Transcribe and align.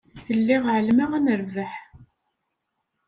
Lliɣ 0.37 0.63
εelmeɣ 0.75 1.11
ad 1.17 1.21
nerbeḥ. 1.23 1.73